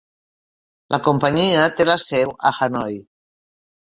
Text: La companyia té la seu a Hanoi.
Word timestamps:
La 0.95 0.99
companyia 1.09 1.67
té 1.81 1.87
la 1.91 1.99
seu 2.07 2.33
a 2.53 2.57
Hanoi. 2.61 2.99